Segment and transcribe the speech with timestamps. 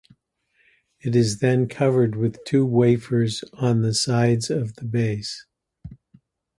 [1.01, 5.45] It is then covered with two wafers on the sides of the base.